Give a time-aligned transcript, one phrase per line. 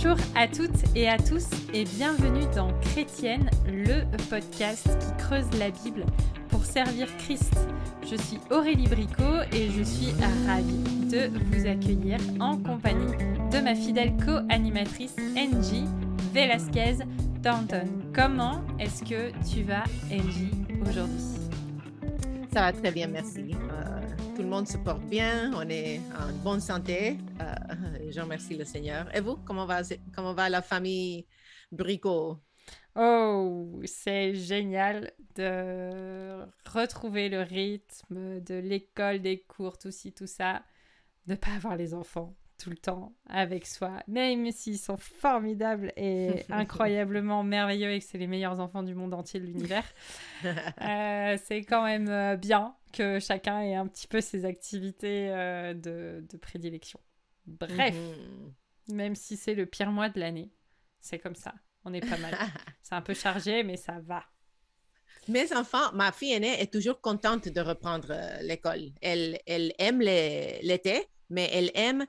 [0.00, 5.70] Bonjour à toutes et à tous et bienvenue dans Chrétienne, le podcast qui creuse la
[5.70, 6.06] Bible
[6.50, 7.52] pour servir Christ.
[8.08, 10.12] Je suis Aurélie Bricot et je suis
[10.46, 13.12] ravie de vous accueillir en compagnie
[13.50, 15.86] de ma fidèle co-animatrice Angie
[16.32, 16.98] Velasquez
[17.42, 17.88] Thornton.
[18.14, 21.24] Comment est-ce que tu vas, Angie, aujourd'hui?
[22.52, 23.50] Ça va très bien, merci.
[23.52, 24.07] Euh,
[24.38, 27.18] tout le monde se porte bien, on est en bonne santé.
[27.40, 29.12] Euh, je remercie le Seigneur.
[29.12, 29.80] Et vous, comment va,
[30.14, 31.26] comment va la famille
[31.72, 32.38] Bricot
[32.94, 40.62] Oh, c'est génial de retrouver le rythme de l'école, des cours, tout ci, tout ça,
[41.26, 46.44] de pas avoir les enfants tout le temps avec soi, même s'ils sont formidables et
[46.50, 49.84] incroyablement merveilleux et que c'est les meilleurs enfants du monde entier de l'univers,
[50.44, 55.72] euh, c'est quand même euh, bien que chacun ait un petit peu ses activités euh,
[55.72, 56.98] de, de, prédilection.
[57.46, 58.96] Bref, mhm.
[58.96, 60.50] même si c'est le pire mois de l'année,
[61.00, 62.34] c'est comme ça, on est pas mal.
[62.82, 64.24] c'est un peu chargé, mais ça va.
[65.28, 68.92] Mes enfants, ma fille aînée est toujours contente de reprendre l'école.
[69.02, 72.06] Elle, elle aime l'été, mais elle aime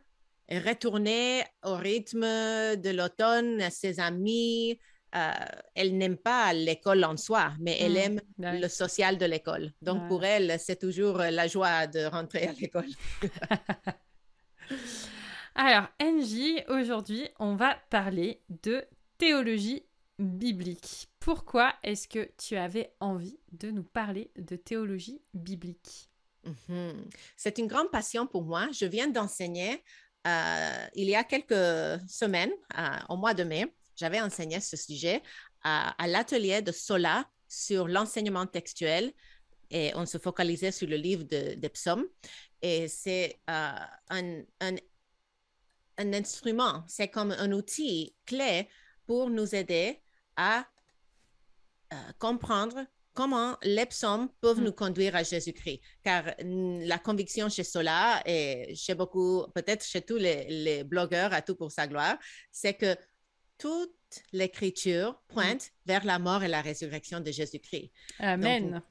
[0.52, 4.80] retourner au rythme de l'automne, à ses amis.
[5.16, 5.32] Euh,
[5.74, 8.22] elle n'aime pas l'école en soi, mais elle hmm, aime
[8.62, 9.74] le social de l'école.
[9.82, 12.86] Donc pour elle, c'est toujours la joie de rentrer à l'école.
[15.56, 18.86] Alors, Angie, aujourd'hui, on va parler de
[19.18, 19.84] théologie
[20.20, 21.10] biblique.
[21.20, 26.10] Pourquoi est-ce que tu avais envie de nous parler de théologie biblique?
[26.46, 27.10] Mhm.
[27.36, 28.68] C'est une grande passion pour moi.
[28.72, 29.84] Je viens d'enseigner
[30.28, 35.22] euh, il y a quelques semaines, euh, au mois de mai, j'avais enseigné ce sujet
[35.64, 39.12] à, l'atelier de Sola sur l'enseignement textuel
[39.72, 42.06] et on se focalisait sur le livre de, des psaumes.
[42.62, 43.72] Et c'est euh,
[44.10, 44.44] un,
[45.98, 48.70] instrument, c'est comme un outil clé
[49.06, 50.02] pour nous aider
[50.36, 50.66] à
[52.20, 54.64] comprendre comment les psaumes peuvent mm.
[54.64, 55.82] nous conduire à Jésus-Christ.
[56.04, 61.56] Car la conviction chez Sola et chez beaucoup, peut-être chez tous les, blogueurs à tout
[61.56, 62.18] pour sa gloire,
[62.52, 62.96] c'est que
[63.58, 63.92] toute
[64.32, 65.88] l'écriture pointe mm.
[65.88, 67.92] vers la mort et la résurrection de Jésus-Christ.
[68.20, 68.82] Amen.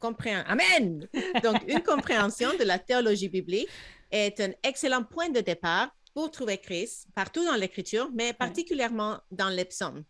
[0.47, 1.09] Amen.
[1.43, 3.69] Donc, une compréhension de la théologie biblique
[4.11, 9.51] est un excellent point de départ pour trouver Christ partout dans l'écriture, mais particulièrement dans
[9.51, 10.05] les psaumes.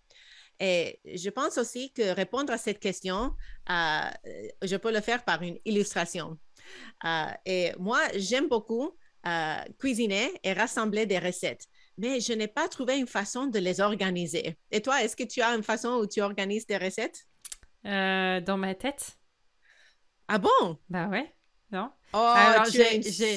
[0.60, 3.34] Et je pense aussi que répondre à cette question,
[3.70, 4.00] euh,
[4.62, 6.36] je peux le faire par une illustration.
[7.04, 8.90] Euh, et moi, j'aime beaucoup
[9.26, 11.66] euh, cuisiner et rassembler des recettes,
[11.96, 14.58] mais je n'ai pas trouvé une façon de les organiser.
[14.70, 17.24] Et toi, est-ce que tu as une façon où tu organises tes recettes?
[17.84, 19.16] dans ma tête.
[20.26, 20.78] Ah bon?
[20.90, 21.32] Bah ouais.
[21.70, 21.90] Non?
[22.12, 22.80] Oh, Alors, tu,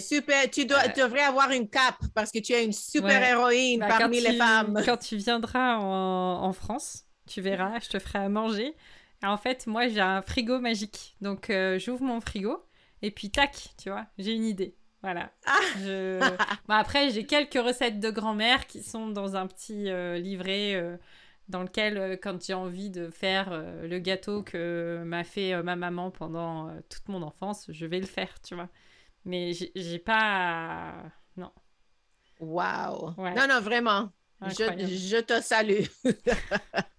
[0.02, 3.96] super, tu dois, devrais avoir une cape parce que tu es une super héroïne bah,
[3.98, 4.81] parmi les femmes.
[4.86, 8.75] Quand tu viendras en, en France, tu verras, je te ferai à manger.
[9.24, 11.16] en fait, moi, j'ai un frigo magique.
[11.22, 12.64] Donc, euh, j'ouvre mon frigo
[13.02, 14.75] et puis tac, tu vois, j'ai une idée.
[15.02, 15.31] Voilà.
[15.46, 15.59] Ah.
[16.69, 20.97] après, j'ai quelques recettes de grand-mère qui sont dans un petit euh, livret euh,
[21.47, 26.72] dans lequel, quand j'ai envie de faire le gâteau que m'a fait ma maman pendant
[26.90, 28.69] toute mon enfance, je vais le faire, tu vois.
[29.25, 30.94] Mais j'ai pas.
[31.36, 31.52] Non.
[32.40, 33.13] Waouh!
[33.18, 34.12] Non, non, vraiment.
[34.48, 34.53] Je,
[34.88, 35.84] je, te salue.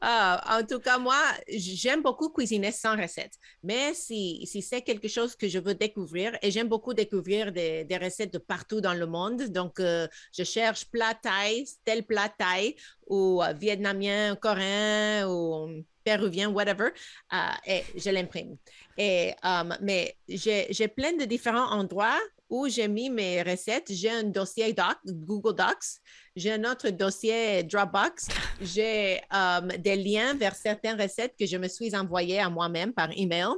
[0.00, 3.34] Ah, en tout cas, moi, j'aime beaucoup cuisiner sans recette.
[3.62, 7.84] Mais si, si c'est quelque chose que je veux découvrir, et j'aime beaucoup découvrir des,
[7.84, 10.06] des, recettes de partout dans le monde, donc euh,
[10.36, 16.90] je cherche plat thaï, tel plat thaï, ou euh, vietnamien, coréen, ou péruvien, whatever,
[17.32, 17.36] euh,
[17.66, 18.56] et je l'imprime.
[18.96, 23.90] Et, um, mais j'ai plein de différents endroits où j'ai mis mes recettes.
[23.90, 26.00] J'ai un dossier doc, Google Docs,
[26.34, 28.28] j'ai un autre dossier Dropbox,
[28.60, 33.10] j'ai um, des liens vers certaines recettes que je me suis envoyées à moi-même par
[33.16, 33.48] email.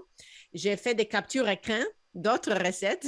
[0.53, 1.83] J'ai fait des captures écran
[2.15, 3.07] d'autres recettes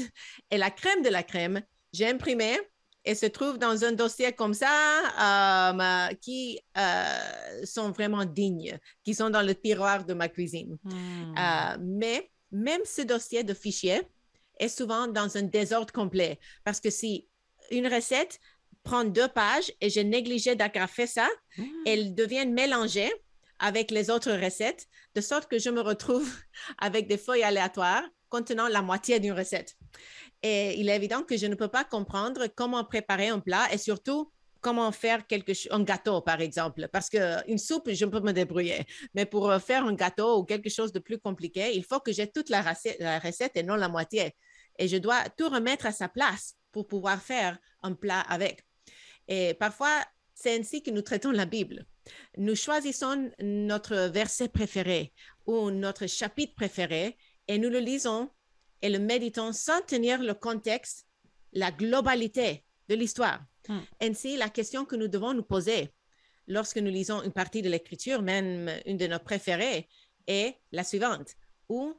[0.50, 1.62] et la crème de la crème,
[1.93, 2.58] j'ai imprimé
[3.04, 9.14] et se trouve dans un dossier comme ça um, qui euh, sont vraiment dignes, qui
[9.14, 10.76] sont dans le tiroir de ma cuisine.
[10.84, 11.34] Hmm.
[11.38, 14.02] Euh, mais même ce dossier de fichiers,
[14.60, 16.38] est souvent dans un désordre complet.
[16.64, 17.26] Parce que si
[17.70, 18.38] une recette
[18.82, 21.64] prend deux pages et j'ai négligé d'agrafer ça, mmh.
[21.86, 23.12] elles deviennent mélangées
[23.58, 26.30] avec les autres recettes, de sorte que je me retrouve
[26.78, 29.76] avec des feuilles aléatoires contenant la moitié d'une recette.
[30.42, 33.76] Et il est évident que je ne peux pas comprendre comment préparer un plat et
[33.78, 36.88] surtout comment faire quelque un gâteau, par exemple.
[36.92, 38.86] Parce qu'une soupe, je peux me débrouiller.
[39.14, 42.30] Mais pour faire un gâteau ou quelque chose de plus compliqué, il faut que j'ai
[42.30, 44.34] toute la recette et non la moitié
[44.80, 48.66] et je dois tout remettre à sa place pour pouvoir faire un plat avec.
[49.28, 50.02] Et parfois,
[50.34, 51.86] c'est ainsi que nous traitons la Bible.
[52.38, 55.12] Nous choisissons notre verset préféré
[55.46, 58.30] ou notre chapitre préféré et nous le lisons
[58.80, 61.06] et le méditons sans tenir le contexte,
[61.52, 63.44] la globalité de l'histoire.
[63.68, 63.80] Hmm.
[64.00, 65.92] Ainsi, la question que nous devons nous poser
[66.46, 69.88] lorsque nous lisons une partie de l'écriture, même une de nos préférées,
[70.26, 71.36] est la suivante.
[71.68, 71.94] Où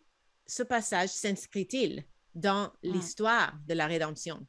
[0.47, 2.05] ce passage s'inscrit-il?
[2.33, 2.91] Dans Hmm.
[2.91, 4.45] l'histoire de la rédemption?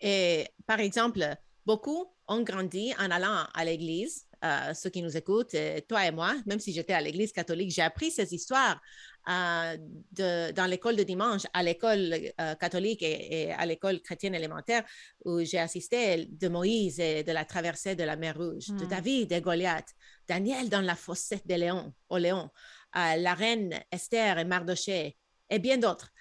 [0.00, 1.24] Et par exemple,
[1.64, 4.26] beaucoup ont grandi en allant à l'église.
[4.44, 7.70] euh, ceux qui nous écoutent, euh, toi et moi, même si j'étais à l'église catholique,
[7.70, 8.80] j'ai appris ces histoires
[9.28, 9.76] euh,
[10.10, 14.82] de- dans l'école de dimanche, à l'école euh, catholique et, et à l'école chrétienne élémentaire,
[15.24, 18.88] où j'ai assisté de Moïse et de la traversée de la mer Rouge, de Mm.
[18.88, 19.90] David et Goliath,
[20.26, 22.50] Daniel dans la fossette des léons, au Léon,
[22.92, 25.16] la reine Esther et Mardoché,
[25.50, 26.11] et bien d'autres.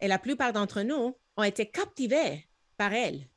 [0.00, 3.28] Et la plupart d'entre nous ont été captivés par elle.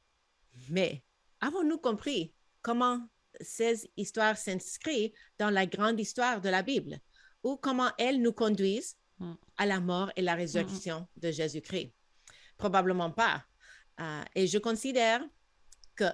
[0.70, 1.04] Mais
[1.40, 3.08] avons-nous compris comment
[3.40, 7.00] ces histoires s'inscrivent dans la grande histoire de la Bible
[7.44, 9.34] ou comment elles nous conduisent Mm.
[9.58, 11.94] à la mort et la résurrection de Jésus-Christ?
[12.58, 13.46] Probablement pas.
[14.00, 15.22] Euh, et je considère
[15.96, 16.06] que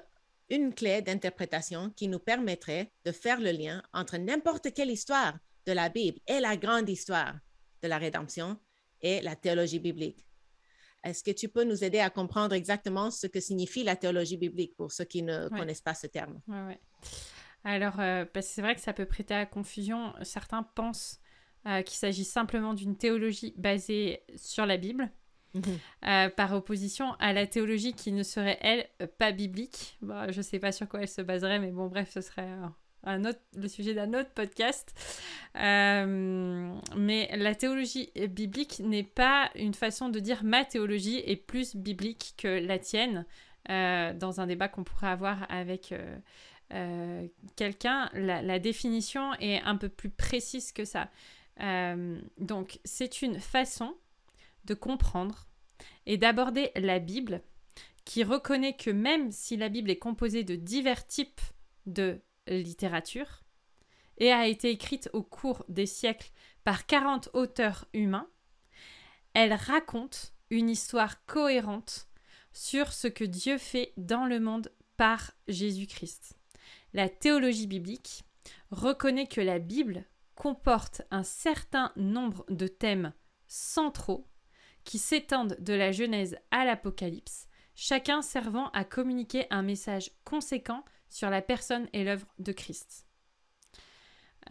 [0.50, 5.72] une clé d'interprétation qui nous permettrait de faire le lien entre n'importe quelle histoire de
[5.72, 7.36] la Bible et la grande histoire
[7.82, 8.60] de la rédemption
[9.02, 10.27] est la théologie biblique.
[11.07, 14.75] Est-ce que tu peux nous aider à comprendre exactement ce que signifie la théologie biblique
[14.75, 15.59] pour ceux qui ne Ouais.
[15.59, 16.42] connaissent pas ce terme?
[16.48, 16.80] Ouais, ouais.
[17.63, 20.13] Alors, euh, parce que c'est vrai que ça peut prêter à confusion.
[20.24, 21.19] Certains pensent
[21.65, 25.12] euh, qu'il s'agit simplement d'une théologie basée sur la Bible,
[26.06, 29.98] euh, par opposition à la théologie qui ne serait, elle, euh, pas biblique.
[30.01, 32.68] Bon, je sais pas sur quoi elle se baserait, mais bon, bref, ce serait euh,
[33.15, 34.94] le sujet d'un autre podcast.
[35.56, 41.75] Euh, mais la théologie biblique n'est pas une façon de dire ma théologie est plus
[41.75, 43.25] biblique que la tienne,
[43.69, 45.94] euh, dans un débat qu'on pourrait avoir avec
[46.74, 48.09] euh, quelqu'un.
[48.13, 51.09] La, la définition est un peu plus précise que ça.
[52.38, 53.95] Donc, c'est une façon
[54.65, 55.48] de comprendre
[56.06, 57.42] et d'aborder la Bible
[58.06, 61.42] qui reconnaît que même si la Bible est composée de divers types
[61.88, 63.44] de littérature
[64.18, 66.32] et a été écrite au cours des siècles
[66.64, 68.28] par 40 auteurs humains,
[69.34, 72.08] elle raconte une histoire cohérente
[72.52, 76.36] sur ce que Dieu fait dans le monde par Jésus-Christ.
[76.94, 78.24] La théologie biblique
[78.72, 80.06] reconnaît que la Bible
[80.36, 83.14] comporte un certain nombre de thèmes
[83.48, 84.28] centraux
[84.84, 91.30] qui s'étendent de la Genèse à l'Apocalypse, chacun servant à communiquer un message conséquent sur
[91.30, 93.06] la personne et l'œuvre de Christ.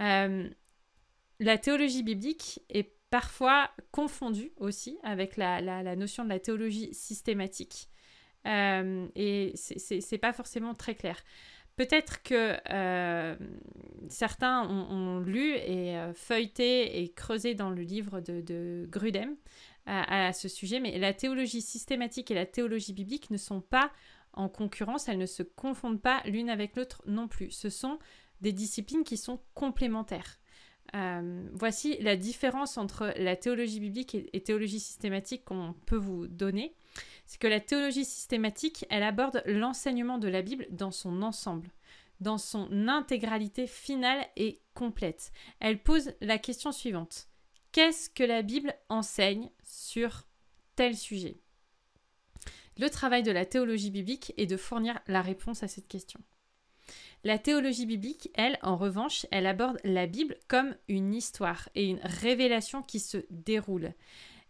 [0.01, 0.49] Euh,
[1.39, 7.89] la théologie biblique est parfois confondue aussi avec la, notion de la théologie systématique.
[8.47, 11.23] Euh, et c'est- pas forcément très clair.
[11.77, 13.37] Peut-être que euh,
[14.09, 19.37] certains ont, lu et euh, feuilleté et creusé dans le livre de, de Grudem
[19.89, 23.93] à ce sujet, mais la théologie systématique et la théologie biblique ne sont pas
[24.37, 27.51] en concurrence, elles ne se confondent pas l'une avec l'autre non plus.
[27.51, 27.99] Ce sont
[28.41, 30.39] des disciplines qui sont complémentaires.
[30.95, 36.29] Euh, voici la différence entre la théologie biblique et, et théologie systématique qu'on peut vous
[36.29, 36.77] donner.
[37.25, 41.71] C'est que la théologie systématique, elle aborde l'enseignement de la Bible dans son ensemble,
[42.21, 45.33] dans son intégralité finale et complète.
[45.59, 47.29] Elle pose la question suivante.
[47.73, 50.27] Qu'est-ce que la Bible enseigne sur
[50.77, 51.41] tel sujet?
[52.79, 56.21] Le travail de la théologie biblique est de fournir la réponse à cette question.
[57.25, 62.01] La théologie biblique, elle, en revanche, elle aborde la Bible comme une histoire et une
[62.03, 63.95] révélation qui se déroule.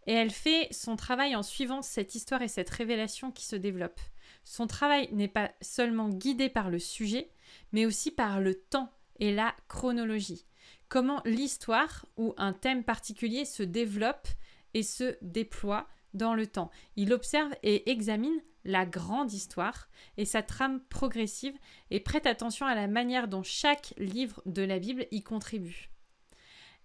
[0.05, 3.99] Et elle fait son travail en suivant cette histoire et cette révélation qui se développe.
[4.43, 7.31] Son travail n'est pas seulement guidé par le sujet,
[7.71, 10.45] mais aussi par le temps et la chronologie.
[10.89, 14.27] Comment l'histoire ou un thème particulier se développe
[14.73, 16.71] et se déploie dans le temps.
[16.95, 21.57] Il observe et examine la grande histoire et sa trame progressive
[21.89, 25.89] et prête attention à la manière dont chaque livre de la Bible y contribue.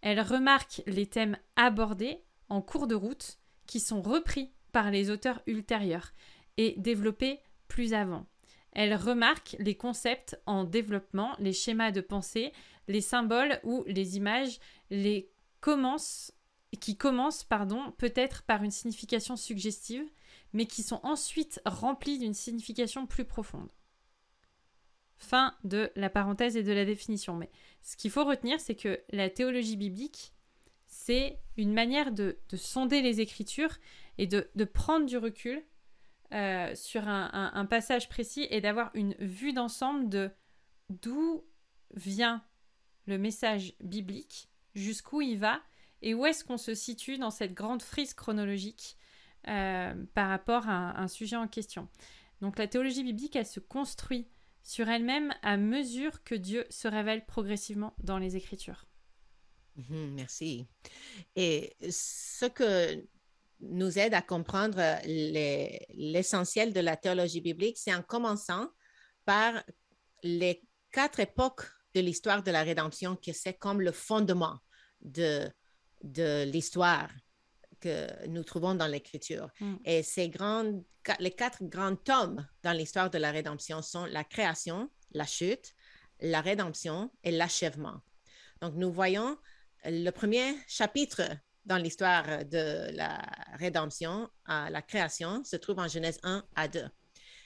[0.00, 5.42] Elle remarque les thèmes abordés en cours de route qui sont repris par les auteurs
[5.46, 6.12] ultérieurs
[6.56, 8.26] et développés plus avant.
[8.72, 12.52] Elle remarque les concepts en développement, les schémas de pensée,
[12.88, 14.58] les symboles ou les images,
[14.90, 16.32] les commencent,
[16.76, 20.04] qui commencent pardon, peut-être par une signification suggestive,
[20.52, 23.70] mais qui sont ensuite remplis d'une signification plus profonde.
[25.16, 27.36] Fin de la parenthèse et de la définition.
[27.36, 27.50] Mais
[27.82, 30.32] ce qu'il faut retenir, c'est que la théologie biblique,
[30.86, 33.78] c'est une manière de, de sonder les Écritures
[34.18, 35.62] et de, prendre du recul
[36.32, 40.30] euh, sur un, passage précis et d'avoir une vue d'ensemble de
[40.90, 41.44] d'où
[41.94, 42.44] vient
[43.06, 45.60] le message biblique, jusqu'où il va
[46.02, 48.96] et où est-ce qu'on se situe dans cette grande frise chronologique
[49.48, 51.88] euh, par rapport à un, sujet en question?
[52.40, 54.28] Donc la théologie biblique, elle se construit
[54.62, 58.86] sur elle-même à mesure que Dieu se révèle progressivement dans les Écritures.
[59.76, 60.66] Mhm, merci.
[61.36, 63.04] Et ce que
[63.60, 68.68] nous aide à comprendre l'essentiel de la théologie biblique, c'est en commençant
[69.24, 69.62] par
[70.24, 71.62] les quatre époques
[71.94, 74.58] de l'histoire de la rédemption, qui c'est comme le fondement
[75.00, 75.48] de,
[76.02, 77.10] de l'histoire
[77.80, 79.50] que nous trouvons dans l'Écriture.
[79.60, 79.74] Mm.
[79.84, 80.84] Et ces grandes,
[81.18, 85.74] les quatre grands tomes dans l'histoire de la rédemption sont la création, la chute,
[86.20, 88.00] la rédemption et l'achèvement.
[88.60, 89.36] Donc, nous voyons
[89.84, 91.22] le premier chapitre
[91.64, 93.20] dans l'histoire de la
[93.54, 96.88] rédemption, à la création, se trouve en Genèse 1 à 2.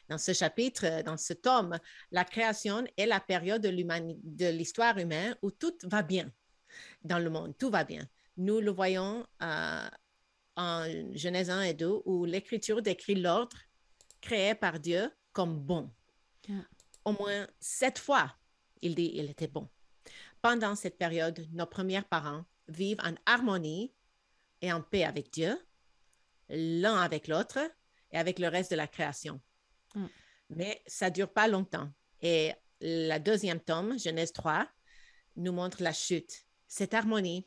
[0.09, 1.79] Dans ce chapitre, dans ce tome,
[2.13, 6.31] la création est la période de l'histoire humaine où tout va bien
[7.03, 8.07] dans le monde, tout va bien.
[8.37, 9.88] Nous le voyons euh,
[10.57, 13.57] en Genèse 1 et 2 où l'Écriture décrit l'ordre
[14.21, 15.90] créé par Dieu comme bon.
[17.05, 18.35] Au moins sept fois,
[18.83, 19.69] il dit il était bon.
[20.43, 23.93] Pendant cette période, nos premiers parents vivent en harmonie
[24.61, 25.59] et en paix avec Dieu,
[26.49, 27.59] l'un avec l'autre
[28.12, 29.40] et avec le reste de la création.
[29.95, 30.07] Mm.
[30.50, 31.90] Mais ça ne dure pas longtemps.
[32.23, 34.69] Et la deuxième tome, Genèse 3,
[35.37, 36.47] nous montre la chute.
[36.69, 37.47] Cette harmonie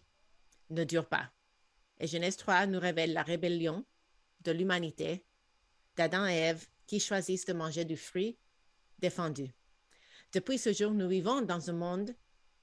[0.69, 1.31] ne dure pas.
[1.99, 3.85] Et Genèse 3 nous révèle la rébellion
[4.41, 5.25] de l'humanité,
[5.95, 8.38] d'Adam et Ève qui choisissent de manger du fruit
[8.99, 9.53] défendu.
[10.33, 12.15] Depuis ce jour, nous vivons dans un monde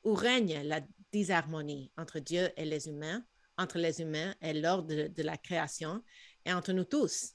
[0.04, 0.80] où règne la
[1.12, 3.24] disharmonie entre Dieu et les humains,
[3.58, 6.02] entre les humains et l'ordre de, la création,
[6.44, 7.34] et entre nous tous,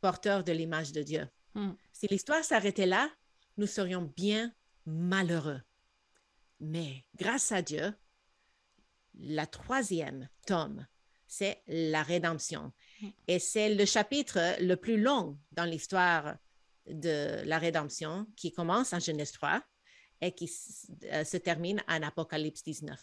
[0.00, 1.28] porteurs de l'image de Dieu.
[1.54, 1.72] Hmm.
[1.92, 3.10] Si l'histoire s'arrêtait là,
[3.56, 4.52] nous serions bien
[4.86, 5.60] malheureux.
[6.60, 7.92] Mais grâce à Dieu,
[9.14, 10.86] la troisième tome
[11.30, 12.72] c'est la rédemption.
[13.00, 13.08] Mm.
[13.28, 16.36] Et c'est le chapitre le plus long dans l'histoire
[16.86, 19.62] de la rédemption qui commence en Genèse 3
[20.20, 20.50] et qui
[21.04, 23.00] euh, se termine en Apocalypse 19.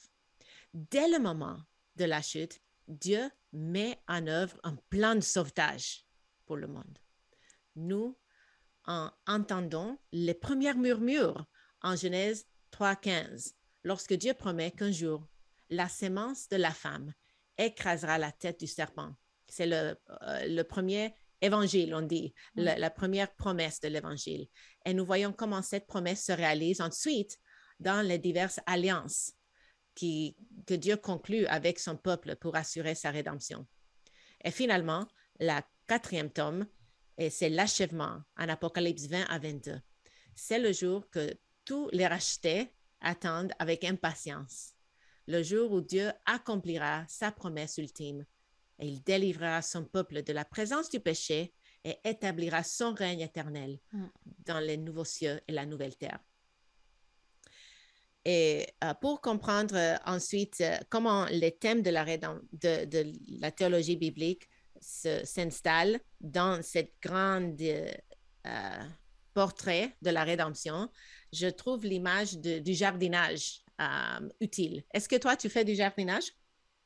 [0.74, 1.58] Dès le moment
[1.96, 6.06] de la chute, Dieu met en œuvre un plan de sauvetage
[6.46, 7.00] pour le monde.
[7.78, 8.18] Nous
[8.86, 11.46] en entendons les premières murmures
[11.82, 15.28] en Genèse 3.15, lorsque Dieu promet qu'un jour,
[15.70, 17.14] la sémence de la femme
[17.58, 19.14] écrasera la tête du serpent.
[19.48, 22.64] C'est le, euh, premier évangile, on dit, mm.
[22.64, 24.48] la, première promesse de l'évangile.
[24.86, 27.38] Et nous voyons comment cette promesse se réalise ensuite
[27.80, 29.34] dans les diverses alliances
[29.96, 33.68] qui, que Dieu conclut avec son peuple pour assurer sa rédemption.
[34.44, 35.08] Et finalement,
[35.40, 36.68] la quatrième tome,
[37.18, 39.80] et c'est l'achèvement en Apocalypse 20 à 22.
[40.36, 41.34] C'est le jour que
[41.66, 42.72] tous les rachetés
[43.02, 44.77] attendent avec impatience
[45.28, 48.26] le jour où Dieu accomplira sa promesse ultime
[48.80, 51.54] et il délivrera son peuple de la présence du péché
[51.84, 54.06] et établira son règne éternel mm.
[54.46, 56.20] dans les nouveaux cieux et la nouvelle terre.
[58.26, 63.96] Et euh, pour comprendre euh, ensuite euh, comment les thèmes de la, de, la théologie
[63.96, 67.60] biblique s'installent dans cette grande
[69.34, 70.92] portrait de la rédemption,
[71.34, 74.84] je trouve l'image du jardinage euh, utile.
[74.94, 76.34] Est-ce que toi, tu fais du jardinage?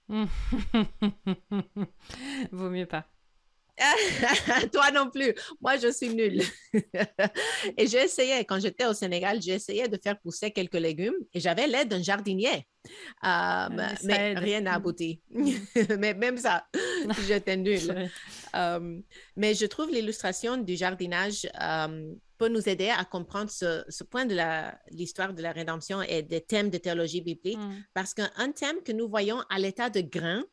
[2.51, 3.05] Vaut mieux pas.
[4.71, 5.33] Toi non plus.
[5.59, 6.41] Moi, je suis nulle.
[7.77, 11.39] et j'ai essayé, quand j'étais au Sénégal, j'ai essayé de faire pousser quelques légumes et
[11.39, 12.67] j'avais l'aide d'un jardinier.
[13.23, 13.69] Euh,
[14.03, 15.21] mais rien n'a abouti.
[15.99, 16.65] mais même ça,
[17.27, 18.09] j'étais nulle.
[18.55, 18.99] Euh,
[19.35, 24.35] mais je trouve l'illustration du jardinage euh, peut nous aider à comprendre ce, point de
[24.91, 27.83] l'histoire de la rédemption et des thèmes de théologie biblique mm.
[27.93, 30.43] parce qu'un thème que nous voyons à l'état de grain,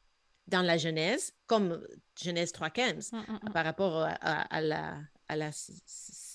[0.48, 1.86] dans la Genèse, comme
[2.20, 3.52] Genèse 3.15, mm, mm, mm.
[3.52, 5.50] par rapport à, la,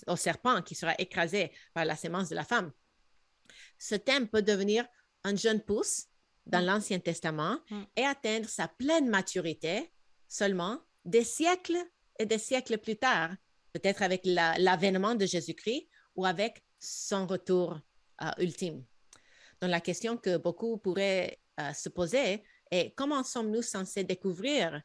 [0.07, 2.71] au serpent qui sera écrasé par la sémence de la femme.
[3.79, 4.85] Ce thème peut devenir
[5.23, 6.05] un jeune pouce
[6.45, 7.57] dans l'Ancien Testament
[7.95, 9.91] et atteindre sa pleine maturité
[10.27, 11.77] seulement des siècles
[12.19, 13.31] et des siècles plus tard,
[13.71, 17.79] peut-être avec l'avènement de Jésus-Christ ou avec son retour
[18.21, 18.83] euh, ultime.
[19.61, 22.43] Donc la question que beaucoup pourraient euh, se poser,
[22.73, 24.81] et comment sommes-nous censés découvrir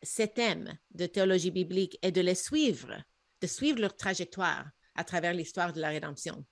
[0.00, 2.94] ces thèmes de théologie biblique et de les suivre,
[3.40, 6.46] de suivre leur trajectoire à travers l'histoire de la rédemption?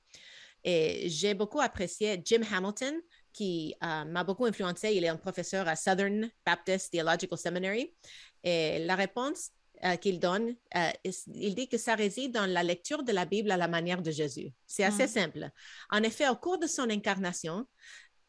[0.65, 3.01] Et j'ai beaucoup apprécié Jim Hamilton,
[3.33, 4.91] qui euh, m'a beaucoup influencé.
[4.93, 7.95] Il est un professeur à Southern Baptist Theological Seminary.
[8.43, 9.51] Et la réponse
[9.85, 10.91] euh, qu'il donne, euh,
[11.33, 14.11] il dit que ça réside dans la lecture de la Bible à la manière de
[14.11, 14.53] Jésus.
[14.67, 15.09] C'est assez Mm.
[15.21, 15.51] simple.
[15.91, 17.65] En effet, au cours de son incarnation,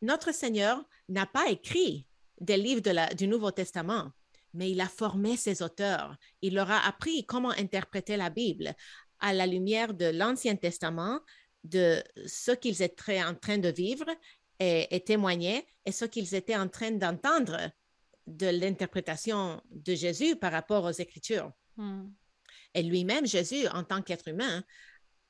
[0.03, 2.05] notre Seigneur n'a pas écrit
[2.41, 4.11] des livres de la- du Nouveau Testament,
[4.53, 6.17] mais il a formé ses auteurs.
[6.41, 8.73] Il leur a appris comment interpréter la Bible
[9.19, 11.19] à la lumière de l'Ancien Testament,
[11.63, 14.09] de ce qu'ils étaient en train de vivre
[14.59, 17.57] et, et témoigner, et ce qu'ils étaient en train d'entendre
[18.25, 21.51] de l'interprétation de Jésus par rapport aux Écritures.
[21.77, 22.07] Mm.
[22.73, 24.63] Et lui-même, Jésus, en tant qu'être humain,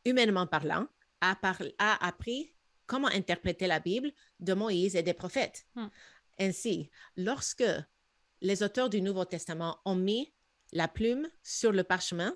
[0.06, 0.88] humainement parlant,
[1.20, 2.54] a, par- a appris
[2.86, 5.66] comment interpréter la Bible de Moïse et des prophètes.
[5.76, 5.88] Hmm.
[6.40, 7.64] Ainsi, lorsque
[8.42, 10.34] les auteurs du Nouveau Testament ont mis
[10.74, 12.36] la plume sur le parchemin,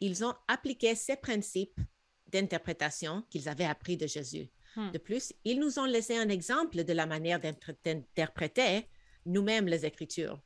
[0.00, 1.80] ils ont appliqué ces principes
[2.26, 4.48] d'interprétation qu'ils avaient appris de Jésus.
[4.76, 4.90] Hmm.
[4.90, 8.88] De plus, ils nous ont laissé un exemple de la manière d'inter- d'interpréter
[9.24, 10.40] nous-mêmes les Écritures.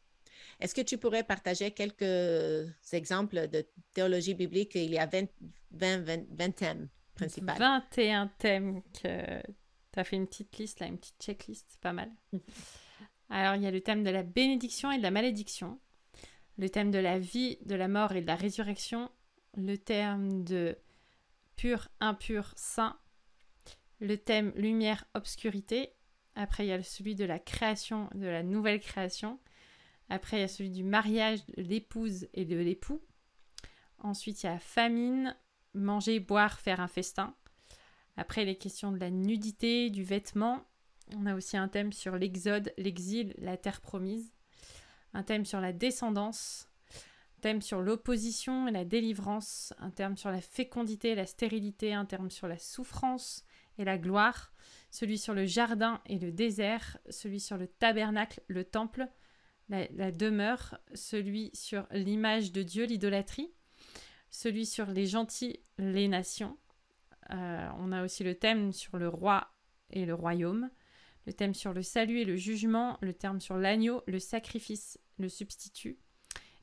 [0.60, 4.74] Est-ce que tu pourrais partager quelques exemples de théologie biblique?
[4.74, 5.28] Il y a 20,
[5.72, 7.52] 20, 20, 20 thèmes principaux.
[7.58, 9.42] 21 thèmes que
[10.00, 12.10] as fait une petite liste, là, une petite checklist, c'est pas mal.
[13.30, 15.78] Alors, il y a le thème de la bénédiction et de la malédiction,
[16.56, 19.10] le thème de la vie, de la mort et de la résurrection,
[19.56, 20.78] le thème de
[21.56, 22.98] pur, impur, saint,
[24.00, 25.92] le thème lumière, obscurité.
[26.34, 29.38] Après, il y a celui de la création, de la nouvelle création.
[30.08, 33.02] Après, il y a celui du mariage de l'épouse et de l'époux.
[33.98, 35.36] Ensuite, il y a famine,
[35.74, 37.34] manger, boire, faire un festin.
[38.18, 40.64] Après, les questions de la nudité, du vêtement.
[41.16, 44.32] On a aussi un thème sur l'exode, l'exil, la terre promise.
[45.14, 46.68] Un thème sur la descendance.
[47.38, 49.72] Un thème sur l'opposition et la délivrance.
[49.78, 51.94] Un thème sur la fécondité et la stérilité.
[51.94, 53.44] Un thème sur la souffrance
[53.78, 54.52] et la gloire.
[54.90, 56.98] Celui sur le jardin et le désert.
[57.10, 59.06] Celui sur le tabernacle, le temple,
[59.68, 60.76] la, la demeure.
[60.92, 63.52] Celui sur l'image de Dieu, l'idolâtrie
[64.30, 66.56] celui sur les gentils, les nations.
[67.32, 69.48] Euh, on a aussi le thème sur le roi
[69.90, 70.70] et le royaume,
[71.26, 75.28] le thème sur le salut et le jugement, le thème sur l'agneau, le sacrifice, le
[75.28, 75.98] substitut,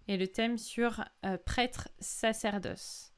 [0.07, 3.13] et le thème sur euh, prêtre, sacerdoce.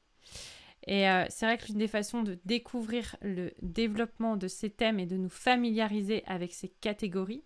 [0.86, 4.98] Et euh, c'est vrai que l'une des façons de découvrir le développement de ces thèmes
[4.98, 7.44] et de nous familiariser avec ces catégories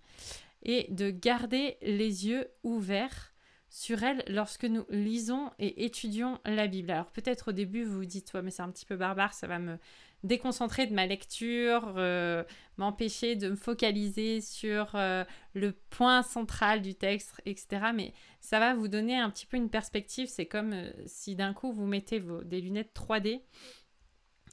[0.63, 3.32] est de garder les yeux ouverts
[3.73, 6.91] sur elle lorsque nous lisons et étudions la Bible.
[6.91, 9.47] Alors peut-être au début vous vous dites ouais mais c'est un petit peu barbare, ça
[9.47, 9.79] va me
[10.25, 12.45] déconcentrer de ma lecture, euh,
[12.77, 17.87] m'empêcher de me focaliser sur euh, le point central du texte, etc.
[17.95, 20.29] Mais ça va vous donner un petit peu une perspective.
[20.29, 23.41] C'est comme euh, si d'un coup vous mettez vos, des lunettes 3D.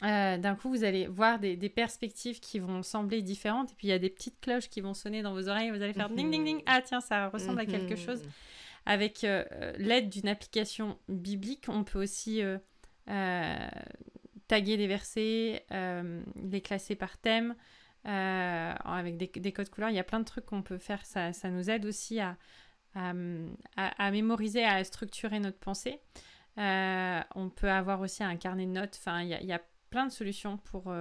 [0.03, 3.87] Euh, d'un coup, vous allez voir des, des, perspectives qui vont sembler différentes, et puis
[3.87, 5.91] il y a des petites cloches qui vont sonner dans vos oreilles, et vous allez
[5.91, 6.63] faire ding ding ding.
[6.67, 8.21] Ah tiens, ça ressemble à quelque chose
[8.85, 9.43] avec euh,
[9.77, 12.57] l'aide d'une application biblique, on peut aussi euh,
[13.09, 13.69] euh,
[14.47, 17.55] taguer les versets, les classer par thème,
[18.03, 19.89] avec des, des, codes couleurs.
[19.89, 21.05] Il y a plein de trucs qu'on peut faire.
[21.05, 22.35] Ça, ça, nous aide aussi à,
[22.95, 25.99] à, mémoriser, à structurer notre pensée.
[26.57, 28.97] on peut avoir aussi un carnet de notes.
[28.99, 29.61] Enfin, il y, a,
[29.91, 30.93] plein de solutions pour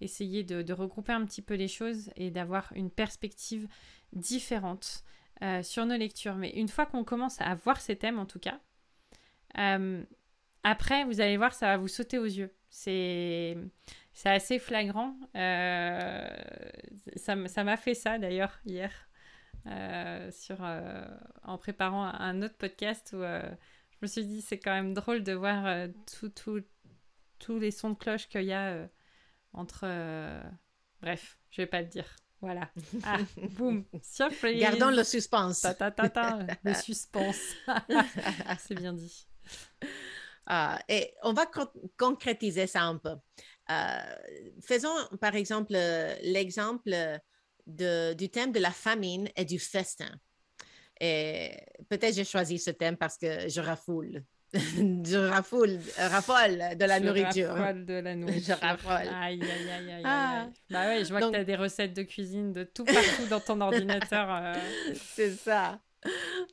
[0.00, 3.66] essayer de, regrouper un petit peu les choses et d'avoir une perspective
[4.12, 5.04] différente.
[5.42, 6.36] Euh, sur nos lectures.
[6.36, 8.60] Mais une fois qu'on commence à voir ces thèmes, en tout cas,
[9.58, 10.02] euh,
[10.62, 12.54] après, vous allez voir, ça va vous sauter aux yeux.
[12.70, 13.56] C'est
[14.24, 15.16] assez flagrant.
[15.34, 16.28] Euh,
[17.16, 18.92] ça m'a fait ça, d'ailleurs, hier,
[20.30, 20.60] sur,
[21.42, 25.32] en préparant un autre podcast où je me suis dit, c'est quand même drôle de
[25.32, 26.62] voir tous tout,
[27.38, 28.88] tout les sons de cloche qu'il y a
[29.52, 29.86] entre...
[31.02, 32.16] bref, je vais pas le dire.
[32.44, 32.68] Voilà.
[33.04, 33.16] Ah,
[33.56, 34.60] boum, surprise.
[34.60, 35.62] Gardons le suspense.
[35.62, 37.54] Ta, ta, ta, ta, le suspense.
[38.58, 39.26] C'est bien dit.
[40.46, 43.14] Uh, et on va con concrétiser ça un peu.
[43.70, 45.72] Uh, faisons par exemple
[46.22, 47.18] l'exemple
[47.66, 50.14] du thème de la famine et du festin.
[51.00, 51.56] Et
[51.88, 54.22] peut-être j'ai choisi ce thème parce que je rafoule.
[55.04, 57.48] je rafoule, raffole de la je nourriture.
[57.50, 58.56] Raffole de la nourriture.
[58.60, 59.08] je raffole.
[59.12, 60.42] Aïe, aïe, aïe, aïe, ah.
[60.42, 60.52] aïe.
[60.70, 61.32] Bah ouais, je vois Donc...
[61.32, 64.28] que tu as des recettes de cuisine de tout partout dans ton ordinateur.
[64.30, 64.54] Euh...
[64.94, 65.80] C'est ça.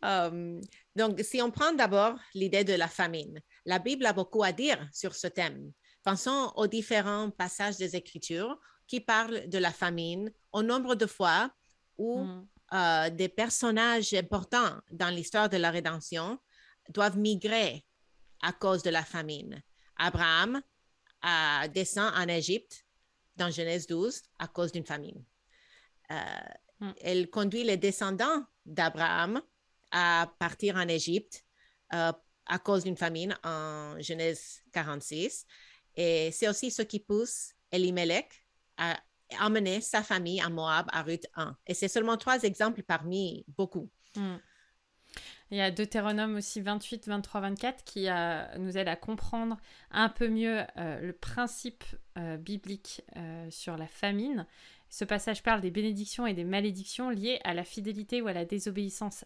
[0.01, 0.61] Um,
[0.95, 4.79] donc, si on prend d'abord l'idée de la famine, la Bible a beaucoup à dire
[4.91, 5.71] sur ce thème.
[6.03, 11.51] Pensons aux différents passages des Écritures qui parlent de la famine au nombre de fois
[11.97, 12.47] où mm.
[12.73, 16.39] euh, des personnages importants dans l'histoire de la rédemption
[16.89, 17.85] doivent migrer
[18.41, 19.61] à cause de la famine.
[19.97, 20.61] Abraham
[21.25, 22.85] euh, descend en Égypte
[23.35, 25.23] dans Genèse 12 à cause d'une famine.
[26.11, 26.15] Euh,
[26.79, 26.91] mm.
[27.01, 29.41] Elle conduit les descendants d'Abraham
[29.91, 31.45] à partir en Égypte
[31.93, 32.11] euh,
[32.45, 35.45] à cause d'une famine en Genèse 46.
[35.95, 38.45] Et c'est aussi ce qui pousse Elimelech
[38.77, 38.99] à
[39.39, 41.55] emmener sa famille à Moab à Ruth 1.
[41.67, 43.89] Et c'est seulement trois exemples parmi beaucoup.
[44.15, 44.37] Hmm.
[45.51, 48.07] Il y a Deutéronome aussi 28, 23, 24 qui
[48.57, 49.57] nous aide à comprendre
[49.91, 51.83] un peu mieux euh, le principe
[52.17, 54.47] euh, biblique euh, sur la famine.
[54.89, 58.45] Ce passage parle des bénédictions et des malédictions liées à la fidélité ou à la
[58.45, 59.25] désobéissance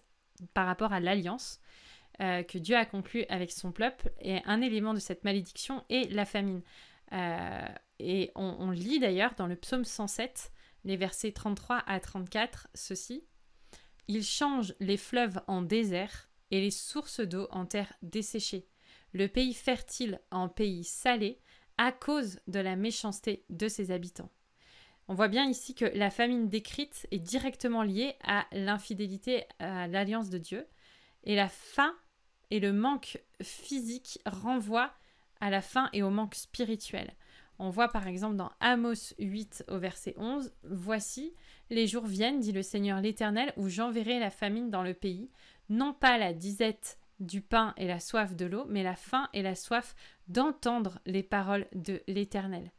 [0.55, 1.61] par rapport à l'alliance
[2.17, 4.09] que Dieu a conclue avec son peuple.
[4.21, 6.61] Et un élément de cette malédiction est la famine.
[7.99, 10.51] et on lit d'ailleurs dans le psaume 107,
[10.85, 13.25] les versets 33 à 34, ceci.
[14.07, 18.67] Il change les fleuves en désert et les sources d'eau en terre desséchée,
[19.13, 21.39] le pays fertile en pays salé,
[21.77, 24.31] à cause de la méchanceté de ses habitants.
[25.07, 30.29] On voit bien ici que la famine décrite est directement liée à l'infidélité à l'alliance
[30.29, 30.65] de Dieu,
[31.23, 31.95] et la faim
[32.51, 34.93] et le manque physique renvoient
[35.41, 37.13] à la faim et au manque spirituel.
[37.59, 41.33] On voit par exemple dans Amos 8 au verset 11, Voici,
[41.69, 45.29] les jours viennent, dit le Seigneur l'Éternel, où j'enverrai la famine dans le pays,
[45.69, 49.41] non pas la disette du pain et la soif de l'eau, mais la faim et
[49.41, 49.95] la soif
[50.27, 52.71] d'entendre les paroles de l'Éternel.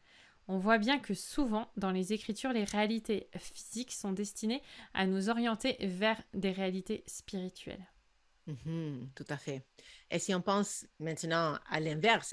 [0.48, 4.62] On voit bien que souvent, dans les Écritures, les réalités physiques sont destinées
[4.94, 7.84] à nous orienter vers des réalités spirituelles.
[8.46, 9.66] Mhm, tout à fait.
[10.10, 12.32] Et si on pense maintenant à l'inverse,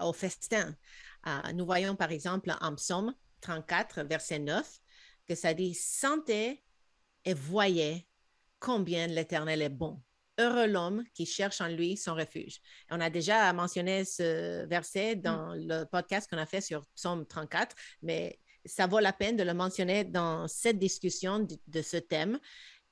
[0.00, 0.74] au festin,
[1.54, 4.80] nous voyons par exemple en psaume 34, verset 9,
[5.28, 6.62] que ça dit Sentez
[7.24, 8.08] et voyez
[8.58, 10.00] combien l'Éternel est bon.
[10.38, 12.60] Heureux l'homme qui cherche en lui son refuge.
[12.90, 15.20] On a déjà mentionné ce verset mm.
[15.20, 19.42] dans le podcast qu'on a fait sur Psaume 34, mais ça vaut la peine de
[19.42, 22.38] le mentionner dans cette discussion de, ce thème.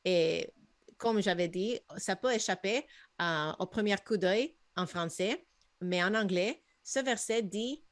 [0.04, 0.52] Et
[0.98, 2.86] comme j'avais dit, ça peut échapper
[3.58, 5.46] au premier coup d'œil en français,
[5.80, 7.84] mais en anglais, ce verset dit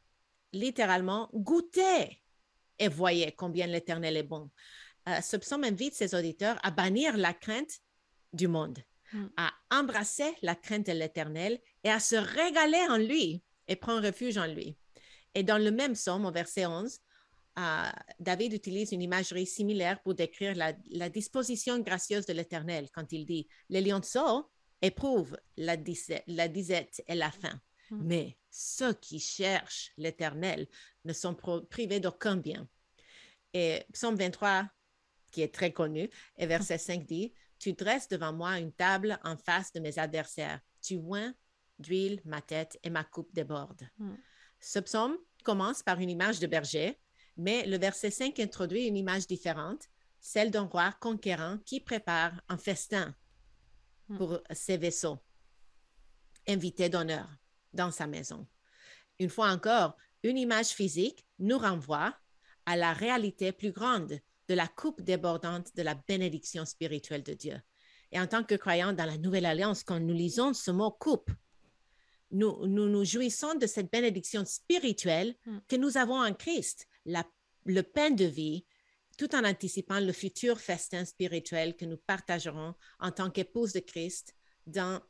[0.52, 2.23] littéralement goûtez
[2.78, 4.50] et voyez combien l'Éternel est bon.
[5.08, 7.80] Euh, ce psaume invite ses auditeurs à bannir la crainte
[8.32, 8.78] du monde,
[9.12, 9.26] hmm.
[9.36, 14.38] à embrasser la crainte de l'Éternel et à se régaler en lui et prendre refuge
[14.38, 14.76] en lui.
[15.34, 16.98] Et dans le même psaume, au verset 11,
[17.56, 17.82] euh,
[18.18, 23.46] David utilise une imagerie similaire pour décrire la, disposition gracieuse de l'Éternel quand il dit
[23.68, 24.50] Les lionceaux
[24.82, 25.76] éprouvent la,
[26.26, 27.60] la disette et la faim,
[27.94, 28.06] hmm.
[28.06, 30.68] mais ceux qui cherchent l'Éternel
[31.04, 31.34] ne sont
[31.70, 32.68] privés d'aucun bien.
[33.52, 34.68] Et psaume 23,
[35.30, 39.36] qui est très connu, et verset 5 dit, Tu dresses devant moi une table en
[39.36, 40.60] face de mes adversaires.
[40.80, 41.34] Tu oins
[41.80, 43.88] d'huile ma tête et ma coupe déborde.
[43.98, 44.14] Hmm.
[44.60, 46.96] Ce psaume commence par une image de berger,
[47.36, 49.88] mais le verset 5 introduit une image différente,
[50.20, 53.14] celle d'un roi conquérant qui prépare un festin
[54.16, 55.18] pour ses vaisseaux,
[56.46, 57.28] invité d'honneur
[57.74, 58.46] dans sa maison.
[59.18, 62.16] Une fois encore, une image physique nous renvoie
[62.66, 67.60] à la réalité plus grande de la coupe débordante de la bénédiction spirituelle de Dieu.
[68.12, 71.30] Et en tant que croyants dans la Nouvelle Alliance, quand nous lisons ce mot coupe,
[72.30, 75.58] nous nous, jouissons de cette bénédiction spirituelle hmm.
[75.68, 77.24] que nous avons en Christ, la,
[77.64, 78.66] le pain de vie,
[79.16, 84.34] tout en anticipant le futur festin spirituel que nous partagerons en tant qu'épouse de Christ
[84.66, 85.00] dans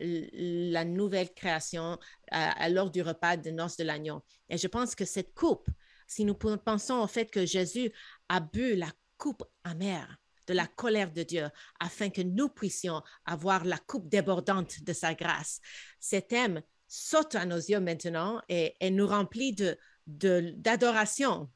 [0.00, 1.98] la nouvelle création
[2.30, 4.24] à, lors du repas de noces de l'agneau.
[4.48, 5.68] Et je pense que cette coupe,
[6.06, 7.92] si nous pensons au fait que Jésus
[8.28, 13.64] a bu la coupe amère de la colère de Dieu afin que nous puissions avoir
[13.64, 15.60] la coupe débordante de sa grâce,
[16.00, 21.50] cet thème saute à nos yeux maintenant et, nous remplit de, d'adoration.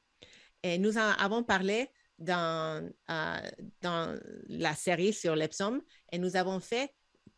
[0.62, 3.50] Et nous en avons parlé dans, euh,
[3.80, 5.80] dans la série sur les psaumes
[6.12, 6.92] et nous avons fait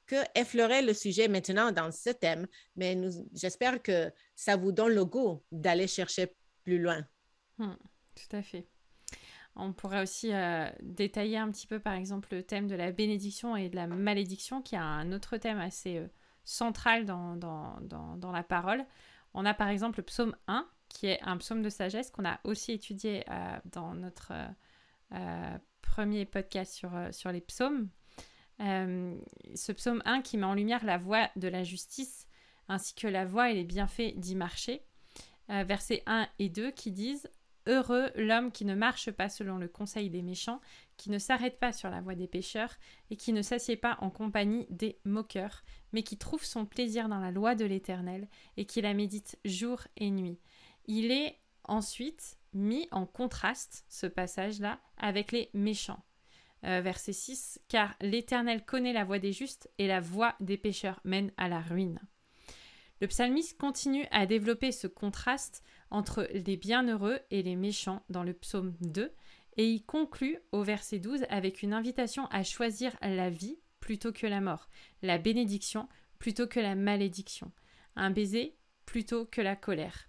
[0.06, 2.98] que effleurer le sujet maintenant dans ce thème, mais
[3.32, 7.04] j'espère que ça vous donne le goût d'aller chercher plus loin.
[7.58, 7.74] Hmm,
[8.14, 8.66] tout à fait.
[9.56, 13.54] On pourrait aussi euh, détailler un petit peu, par exemple, le thème de la bénédiction
[13.54, 16.08] et de la malédiction, qui est un autre thème assez euh,
[16.44, 18.84] central dans, dans, dans, la parole.
[19.32, 22.40] On a par exemple le psaume 1, qui est un psaume de sagesse qu'on a
[22.44, 24.32] aussi étudié euh, dans notre
[25.82, 27.88] premier podcast sur, sur les psaumes.
[28.58, 32.26] Ce psaume 1 qui met en lumière la voie de la justice
[32.68, 34.82] ainsi que la voie et les bienfaits d'y marcher.
[35.48, 37.28] versets 1 et 2 qui disent
[37.66, 40.60] Heureux l'homme qui ne marche pas selon le conseil des méchants,
[40.98, 42.74] qui ne s'arrête pas sur la voie des pécheurs,
[43.10, 47.20] et qui ne s'assied pas en compagnie des moqueurs, mais qui trouve son plaisir dans
[47.20, 50.38] la loi de l'Éternel, et qui la médite jour et nuit.
[50.86, 56.04] Il est ensuite mis en contraste, ce passage-là, avec les méchants.
[56.64, 61.00] Euh, verset 6, car l'Éternel connaît la voie des justes et la voie des pécheurs
[61.05, 62.00] mène à la ruine.
[63.00, 68.33] Le psalmiste continue à développer ce contraste entre les bienheureux et les méchants dans le
[68.33, 69.12] psaume 2
[69.57, 74.27] et il conclut au verset 12 avec une invitation à choisir la vie plutôt que
[74.27, 74.68] la mort,
[75.03, 77.53] la bénédiction plutôt que la malédiction,
[77.96, 80.09] un baiser plutôt que la colère.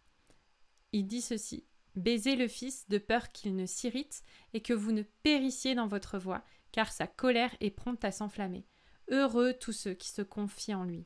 [0.94, 5.04] Il dit ceci Baisez le Fils de peur qu'il ne s'irrite et que vous ne
[5.24, 8.66] périssiez dans votre voie, car sa colère est prompte à s'enflammer.
[9.10, 11.06] Heureux tous ceux qui se confient en lui.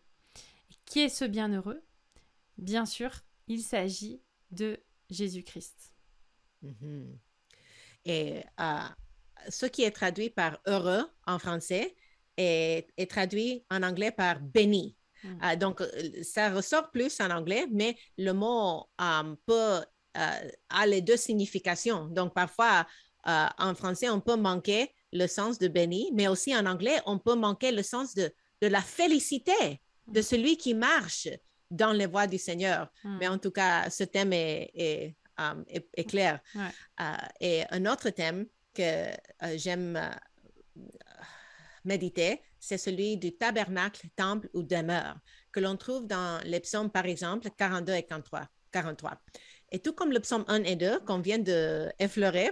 [0.72, 1.84] Et qui est ce bienheureux?
[2.58, 3.12] Bien sûr,
[3.48, 4.22] il s'agit
[4.52, 5.94] de Jésus-Christ.
[6.62, 7.18] Mhm.
[8.06, 8.80] Et euh,
[9.50, 11.96] ce qui est traduit par heureux en français
[12.38, 14.96] est, traduit en anglais par béni.
[15.24, 15.28] Mm.
[15.44, 18.90] Euh, donc, euh, ça ressort plus en anglais, mais le mot
[19.46, 19.82] peut euh,
[20.16, 22.08] a les deux significations.
[22.08, 22.86] Donc, parfois,
[23.28, 27.20] euh, en français, on peut manquer le sens de béni, mais aussi en anglais, on
[27.20, 31.28] peut manquer le sens de, de la félicité de celui qui marche
[31.70, 32.92] dans les voies du Seigneur.
[33.04, 33.18] Hmm.
[33.20, 35.64] Mais en tout cas, ce thème est, est, um,
[36.08, 36.40] clair.
[36.56, 39.08] Euh, et un autre thème que
[39.56, 40.00] j'aime
[41.84, 45.18] méditer, c'est celui du tabernacle, temple ou demeure,
[45.52, 48.48] que l'on trouve dans les psaumes, par exemple, 42 et 43.
[48.72, 49.22] 43.
[49.72, 52.52] Et tout comme le psaume 1 et 2 qu'on vient d'effleurer,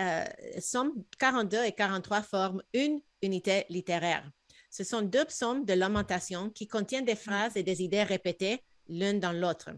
[0.00, 0.24] euh,
[0.58, 4.30] psaume 42 et 43 forment une unité littéraire.
[4.70, 9.14] Ce sont deux psaumes de lamentation qui contiennent des phrases et des idées répétées l'un
[9.14, 9.70] dans l'autre,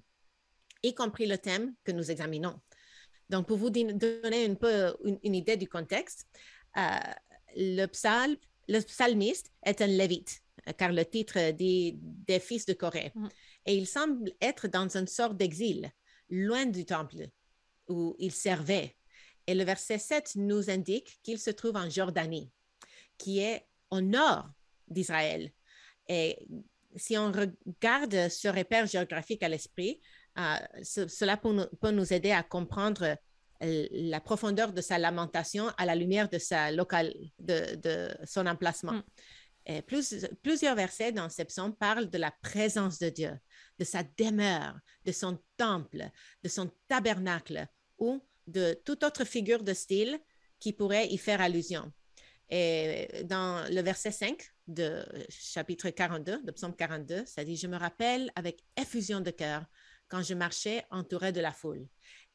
[0.83, 2.59] y compris le thème que nous examinons.
[3.31, 6.27] Donc, pour vous donner un peu une, idée du contexte,
[6.77, 6.83] euh,
[7.57, 7.87] le,
[8.69, 10.43] le psalmiste est un lévite,
[10.77, 13.13] car le titre dit des fils de Corée.
[13.15, 13.29] Mm.
[13.67, 15.91] Et il semble être dans une sorte d'exil
[16.33, 17.29] loin du temple
[17.89, 18.97] où il servait.
[19.47, 22.51] Et le verset 7 nous indique qu'il se trouve en Jordanie,
[23.19, 24.49] qui est au nord
[24.89, 25.53] d'Israël.
[26.09, 26.39] Et
[26.97, 30.01] si on regarde ce repère géographique à l'esprit,
[30.39, 33.17] euh, cela peut nous, aider à comprendre
[33.63, 38.93] euh, la profondeur de sa lamentation à la lumière de, sa local, de, son emplacement.
[38.93, 39.03] Mm.
[39.67, 39.83] Et
[40.43, 43.33] plusieurs versets dans ce psaume parlent de la présence de Dieu,
[43.79, 46.11] de sa demeure, de son temple,
[46.43, 47.67] de son tabernacle
[47.99, 50.21] ou de toute autre figure de style
[50.59, 51.93] qui pourrait y faire allusion.
[52.51, 57.77] Et dans le verset 5 de chapitre 42, de psaume 42, ça dit, Je me
[57.77, 59.65] rappelle avec effusion de cœur
[60.09, 61.87] quand je marchais entouré de la foule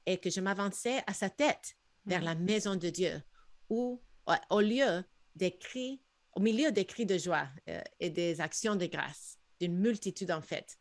[0.08, 3.22] et que je m'avançais à sa tête vers la maison de Dieu,
[3.70, 4.02] où,
[4.50, 5.04] au lieu
[5.36, 6.02] des cris,
[6.34, 10.42] au milieu des cris de joie euh, et des actions de grâce, d'une multitude en
[10.42, 10.78] fait,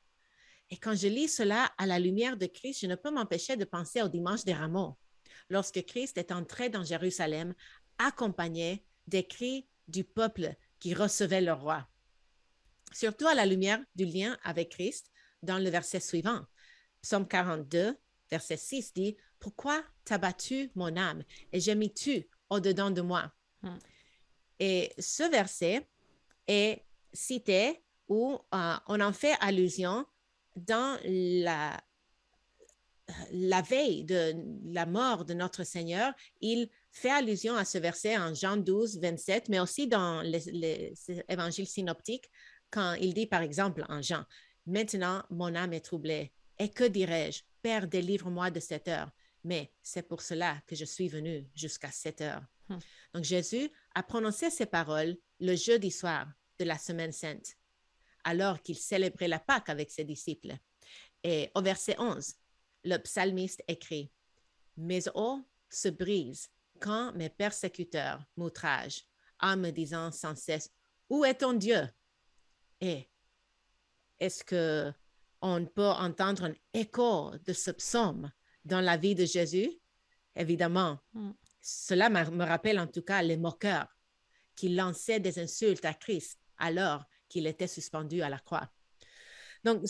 [0.71, 3.65] et quand je lis cela à la lumière de Christ, je ne peux m'empêcher de
[3.65, 4.99] penser au dimanche des rameaux,
[5.49, 7.55] lorsque Christ est entré dans Jérusalem,
[7.99, 11.89] accompagné des cris du peuple qui recevait le roi.
[12.93, 15.11] Surtout à la lumière du lien avec Christ
[15.43, 16.45] dans le verset suivant.
[17.03, 17.97] Psaume 42,
[18.31, 23.33] verset 6 dit, Pourquoi t'as battu mon âme et j'ai mis tu au-dedans de moi?
[23.63, 23.79] Hmm.
[24.59, 25.89] Et ce verset
[26.49, 30.07] est cité où euh, on en fait allusion
[30.57, 31.79] dans la,
[33.33, 38.35] la veille de la mort de notre Seigneur, il fait allusion à ce verset en
[38.35, 40.95] Jean 12, 27, mais aussi dans les,
[41.29, 42.31] évangiles synoptiques,
[42.71, 44.25] quand il dit par exemple en Jean,
[44.67, 49.11] Maintenant mon âme est troublée, et que dirais-je Père, délivre-moi de cette heure.
[49.45, 52.43] Mais c'est pour cela que je suis venu jusqu'à cette heure.
[52.69, 52.79] Hmm.
[53.15, 56.27] Donc Jésus a prononcé ces paroles le jeudi soir
[56.59, 57.56] de la semaine sainte
[58.27, 60.57] alors qu'il célébrait la Pâque avec ses disciples.
[61.23, 62.35] Et au verset 11,
[62.85, 64.11] le psalmiste écrit,
[64.77, 66.49] Mes os se brisent
[66.81, 69.05] quand mes persécuteurs m'outragent
[69.41, 70.71] en me disant sans cesse,
[71.09, 71.89] Où est ton Dieu?
[72.81, 73.09] Et
[74.19, 74.93] est-ce que
[75.41, 78.33] on peut entendre un écho de ce psaume
[78.65, 79.71] dans la vie de Jésus?
[80.35, 80.99] Évidemment.
[81.13, 81.31] Mm.
[81.63, 83.89] Cela me rappelle en tout cas les moqueurs
[84.57, 88.69] qui lançaient des insultes à Christ alors qu'il était suspendu à la croix.
[89.65, 89.83] Donc,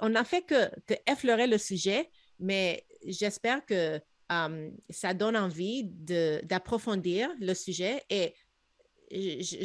[0.00, 0.70] on n'a fait que,
[1.06, 8.34] effleurer le sujet, mais j'espère que um, ça donne envie d'approfondir le sujet et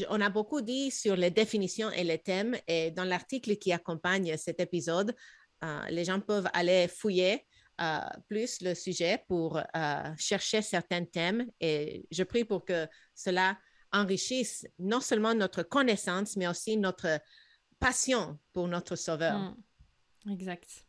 [0.09, 4.37] on a beaucoup dit sur les définitions et les thèmes et dans l'article qui accompagne
[4.37, 5.15] cet épisode,
[5.63, 7.45] euh, les gens peuvent aller fouiller
[7.81, 13.57] euh, plus le sujet pour euh, chercher certains thèmes et je prie pour que cela
[13.91, 17.19] enrichissent non seulement notre connaissance, mais aussi notre
[17.79, 19.39] passion pour notre Sauveur.
[20.25, 20.31] Mm.
[20.31, 20.85] Exact.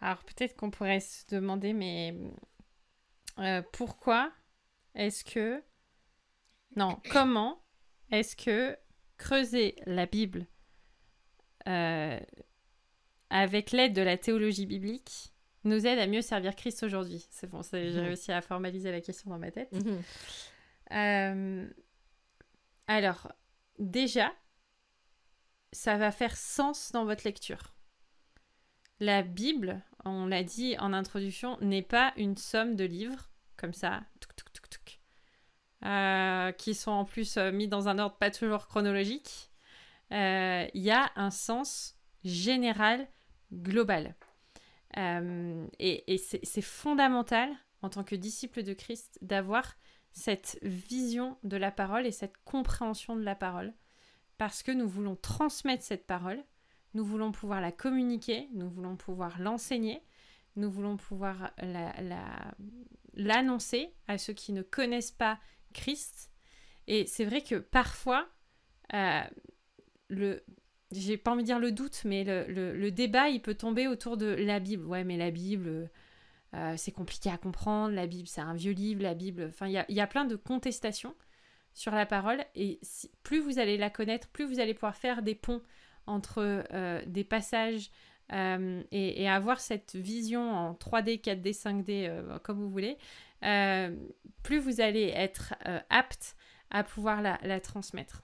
[0.00, 2.16] Alors peut-être qu'on pourrait se demander, mais
[3.38, 4.32] euh, pourquoi
[4.94, 5.62] est-ce que
[6.76, 7.62] Non, comment
[8.10, 8.76] est-ce que
[9.18, 10.46] creuser la Bible
[11.68, 12.18] euh,
[13.30, 15.32] avec l'aide de la théologie biblique
[15.64, 17.26] nous aide à mieux servir Christ aujourd'hui?
[17.30, 17.98] C'est bon, j'ai Mhm.
[18.00, 19.72] réussi à formaliser la question dans ma tête.
[19.72, 20.02] Mhm.
[20.92, 21.70] Euh,
[22.92, 23.32] alors,
[23.78, 24.32] déjà,
[25.72, 27.74] ça va faire sens dans votre lecture.
[29.00, 34.02] La Bible, on l'a dit en introduction, n'est pas une somme de livres, comme ça,
[35.84, 39.50] euh, qui sont en plus euh, mis dans un ordre pas toujours chronologique.
[40.12, 43.08] Euh, Il y a un sens général,
[43.52, 44.14] global.
[44.96, 47.50] Euh, et c'est fondamental,
[47.80, 49.74] en tant que disciple de Christ, d'avoir
[50.12, 53.72] cette vision de la parole et cette compréhension de la parole,
[54.38, 56.42] parce que nous voulons transmettre cette parole,
[56.94, 60.02] nous voulons pouvoir la communiquer, nous voulons pouvoir l'enseigner,
[60.56, 62.54] nous voulons pouvoir la- la-
[63.14, 65.38] l'annoncer à ceux qui ne connaissent pas
[65.72, 66.30] Christ.
[66.86, 68.28] Et c'est vrai que parfois,
[68.92, 69.22] euh,
[70.90, 73.86] j'ai pas envie de dire le doute, mais le, le- le débat, il peut tomber
[73.88, 74.84] autour de la Bible.
[74.84, 75.90] Ouais, mais la Bible,
[76.54, 79.46] euh, c'est compliqué à comprendre, la Bible, c'est un vieux livre, la Bible...
[79.48, 81.14] Enfin, il y a, plein de contestations
[81.74, 82.78] sur la parole, et
[83.22, 85.62] plus vous allez la connaître, plus vous allez pouvoir faire des ponts
[86.06, 87.90] entre euh, des passages
[88.32, 92.96] euh, et, avoir cette vision en 3D, 4D, 5D, euh, comme vous voulez,
[94.42, 95.54] plus vous allez être
[95.90, 96.36] apte
[96.70, 98.22] à pouvoir la, transmettre.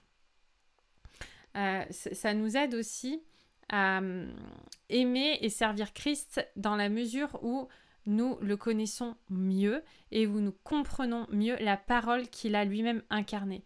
[1.91, 3.21] Ça nous aide aussi
[3.67, 4.33] à hum,
[4.87, 7.67] aimer et servir Christ dans la mesure où
[8.09, 13.63] nous le connaissons mieux et où nous comprenons mieux la parole qu'il a lui-même incarnée.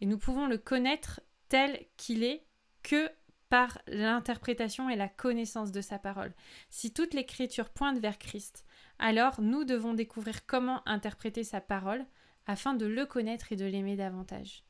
[0.00, 2.44] Et nous pouvons le connaître tel qu'il est
[2.82, 3.10] que
[3.48, 6.34] par l'interprétation et la connaissance de sa parole.
[6.68, 8.64] Si toute l'écriture pointe vers Christ,
[8.98, 12.04] alors nous devons découvrir comment interpréter sa parole
[12.46, 14.64] afin de le connaître et de l'aimer davantage.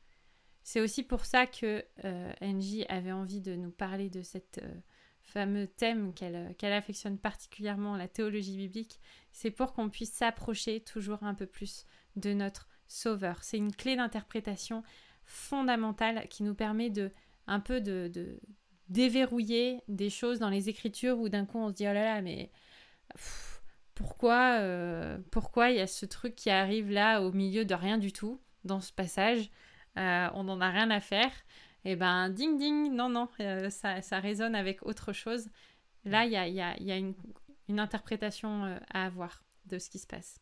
[0.63, 4.73] C'est aussi pour ça que euh, avait envie de nous parler de cet euh,
[5.27, 8.99] fameux thème qu'elle qu'elle affectionne particulièrement, la théologie biblique.
[9.31, 11.85] C'est pour qu'on puisse s'approcher toujours un peu plus
[12.15, 13.43] de notre Sauveur.
[13.43, 14.81] C'est une clé d'interprétation
[15.25, 17.11] fondamentale qui nous permet de
[17.45, 18.39] un peu de,
[18.89, 22.21] déverrouiller des choses dans les Écritures où d'un coup on se dit oh là là
[22.21, 22.49] mais
[23.93, 27.97] pourquoi euh, pourquoi il y a ce truc qui arrive là au milieu de rien
[27.97, 29.49] du tout dans ce passage?
[29.97, 31.31] Euh, on n'en a rien à faire
[31.87, 32.91] et ben ding ding.
[32.93, 35.47] Non non euh, ça, ça résonne avec autre chose.
[36.03, 37.15] Là il y a, y
[37.69, 40.39] une interprétation euh, à avoir de ce qui se passe.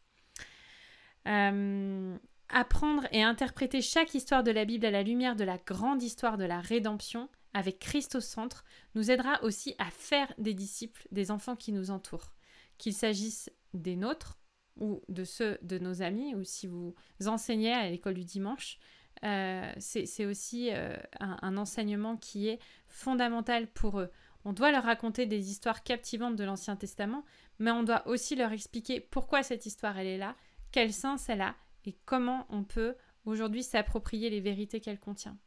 [1.28, 2.18] Euh,
[2.50, 6.38] apprendre et interpréter chaque histoire de la Bible à la lumière de la grande histoire
[6.38, 11.30] de la rédemption avec Christ au centre nous aidera aussi à faire des disciples des
[11.30, 12.34] enfants qui nous entourent.
[12.80, 14.40] Qu'il s'agisse des nôtres
[14.78, 18.80] ou de ceux de nos amis ou si vous enseignez à l'école du dimanche
[19.24, 24.12] euh, c'est aussi euh, un, enseignement qui est fondamental pour eux.
[24.44, 27.24] On doit leur raconter des histoires captivantes de l'Ancien Testament,
[27.58, 30.36] mais on doit aussi leur expliquer pourquoi cette histoire elle est là,
[30.72, 35.38] quel sens elle a et comment on peut aujourd'hui s'approprier les vérités qu'elle contient.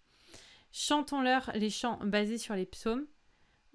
[0.73, 3.07] Chantons-leur les chants basés sur les psaumes.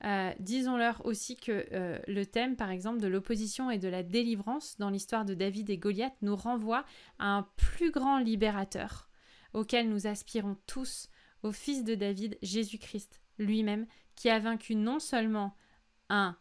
[0.03, 1.65] Euh, Disons-leur aussi que
[2.07, 5.77] le thème, par exemple, de l'opposition et de la délivrance dans l'histoire de David et
[5.77, 6.83] Goliath nous renvoie
[7.19, 9.07] à un plus grand libérateur
[9.53, 11.09] auquel nous aspirons tous,
[11.43, 13.85] au Fils de David, Jésus-Christ lui-même,
[14.15, 15.55] qui a vaincu non seulement
[16.09, 16.37] un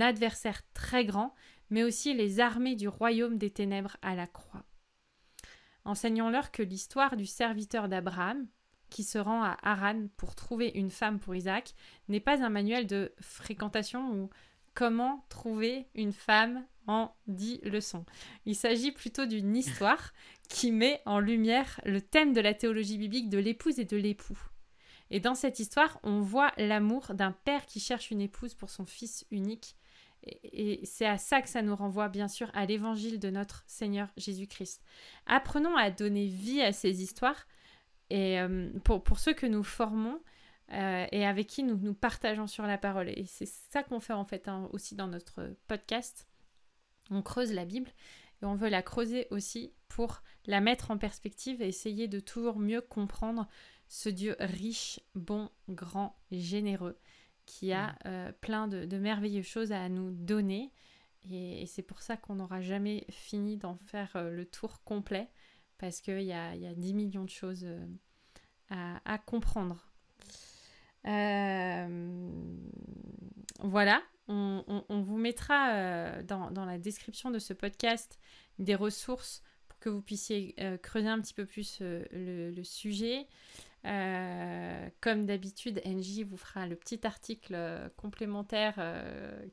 [0.00, 1.34] adversaire très grand,
[1.70, 4.64] mais aussi les armées du royaume des ténèbres à la croix.
[5.84, 8.46] Enseignons-leur que l'histoire du serviteur d'Abraham,
[8.90, 11.74] qui se rend à Haran pour trouver une femme pour Isaac,
[12.08, 14.30] n'est pas un manuel de fréquentation ou
[14.74, 18.04] comment trouver une femme en 10 leçons.
[18.46, 20.12] Il s'agit plutôt d'une histoire
[20.48, 24.38] qui met en lumière le thème de la théologie biblique de l'épouse et de l'époux.
[25.10, 28.86] Et dans cette histoire, on voit l'amour d'un père qui cherche une épouse pour son
[28.86, 29.76] fils unique.
[30.24, 33.64] Et, et c'est à ça que ça nous renvoie, bien sûr, à l'évangile de notre
[33.66, 34.82] Seigneur Jésus-Christ.
[35.26, 37.46] Apprenons à donner vie à ces histoires
[38.10, 40.20] et euh, pour, pour ceux que nous formons
[40.72, 43.08] euh, et avec qui nous nous partageons sur la parole.
[43.08, 46.28] Et c'est ça qu'on fait en fait hein, aussi dans notre podcast.
[47.10, 47.90] On creuse la Bible
[48.42, 52.58] et on veut la creuser aussi pour la mettre en perspective et essayer de toujours
[52.58, 53.48] mieux comprendre
[53.88, 56.98] ce Dieu riche, bon, grand, généreux,
[57.46, 60.70] qui a euh, plein de, de merveilleuses choses à nous donner.
[61.30, 65.30] Et, et c'est pour ça qu'on n'aura jamais fini d'en faire euh, le tour complet,
[65.78, 67.66] parce qu'il y a, y a 10 millions de choses
[68.68, 69.88] à, à comprendre.
[71.06, 72.18] Euh,
[73.60, 78.18] voilà, on, vous mettra euh, dans, la description de ce podcast
[78.58, 83.26] des ressources pour que vous puissiez creuser un petit peu plus le, sujet.
[83.84, 87.56] comme d'habitude, NJ vous fera le petit article
[87.96, 88.74] complémentaire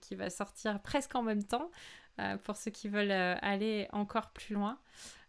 [0.01, 1.71] qui va sortir presque en même temps
[2.43, 4.79] pour ceux qui veulent aller encore plus loin.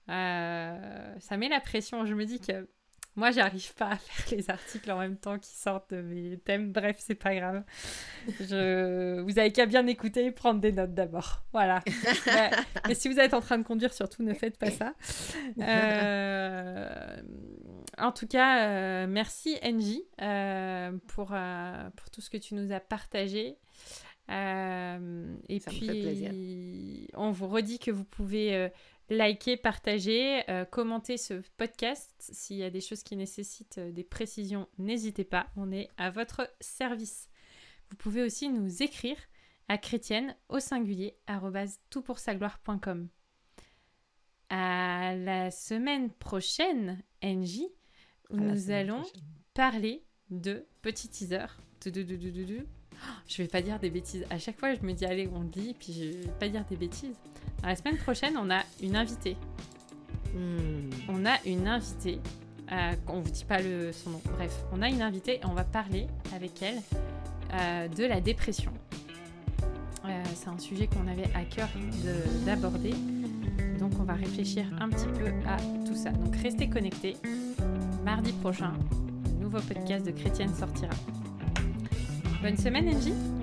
[0.09, 2.07] ça met la pression.
[2.07, 2.67] Je me dis que
[3.17, 6.71] moi, j'arrive pas à faire les articles en même temps qui sortent de mes thèmes.
[6.73, 7.65] Bref, c'est pas grave.
[8.41, 9.21] Je...
[9.21, 11.43] Vous avez qu'à bien écouter et prendre des notes d'abord.
[11.53, 11.83] Voilà.
[12.87, 14.93] mais, si vous êtes en train de conduire, surtout ne faites pas ça.
[15.59, 17.17] Euh,
[17.99, 22.81] en tout cas, euh, merci Angie euh, pour, pour tout ce que tu nous as
[22.81, 23.57] partagé.
[24.29, 26.76] et puis,
[27.15, 28.71] on vous redit que vous pouvez
[29.09, 32.13] liker, partager, euh, commenter ce podcast.
[32.19, 36.11] S'il y a des choses qui nécessitent euh, des précisions, n'hésitez pas, on est à
[36.11, 37.29] votre service.
[37.91, 39.17] Vous pouvez aussi nous écrire
[39.69, 41.17] à chrétienne au singulier
[41.91, 43.09] toutpoursagloire.com.
[44.49, 47.63] À la semaine prochaine, NJ,
[48.31, 49.03] où nous allons
[49.55, 51.47] parler de petit teaser.
[53.29, 54.25] Je vais pas dire des bêtises.
[54.31, 56.65] À chaque fois, je me dis, allez, on le dit, puis je vais pas dire
[56.69, 57.17] des bêtises.
[57.63, 59.37] la semaine prochaine, on a une invitée.
[60.35, 60.91] Hmm.
[61.09, 62.21] On a une invitée.
[62.73, 64.21] Euh, on vous dit pas le, son nom.
[64.37, 66.81] Bref, on a une invitée et on va parler avec elle
[67.55, 68.73] euh, de la dépression.
[70.05, 71.69] Euh, c'est un sujet qu'on avait à cœur
[72.45, 72.95] d'aborder.
[73.79, 76.11] Donc on va réfléchir un petit peu à tout ça.
[76.11, 77.17] Donc restez connectés.
[78.05, 78.73] Mardi prochain,
[79.27, 80.95] le nouveau podcast de Chrétienne sortira.
[82.43, 83.36] Bonne semaine, Angie.